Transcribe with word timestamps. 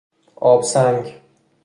آبسنگ 0.41 1.15